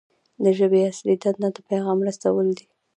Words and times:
د 0.43 0.45
ژبې 0.57 0.79
اصلي 0.91 1.15
دنده 1.23 1.49
د 1.55 1.57
پیغام 1.69 1.97
رسول 2.07 2.47
دي. 2.57 2.65